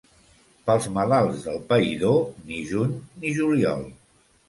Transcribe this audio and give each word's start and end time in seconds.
Pels 0.69 0.87
malalts 0.95 1.45
del 1.45 1.61
païdor, 1.73 2.19
ni 2.51 2.65
juny 2.73 2.99
ni 3.23 3.39
juliol. 3.41 3.91